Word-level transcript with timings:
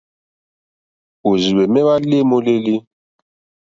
Òrzìhwɛ̀mɛ́ 1.29 1.81
hwá 1.85 1.95
lê 2.09 2.17
môlélí. 2.29 2.75